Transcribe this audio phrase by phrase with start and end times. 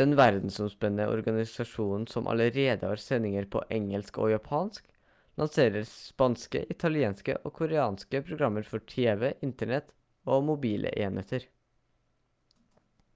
[0.00, 4.88] den verdensomspennende organisasjonen som allerede har sendinger på engelsk og japansk
[5.42, 9.92] lanserer spanske italienske og koreanske programmer for tv internett
[10.36, 11.46] og mobile enheter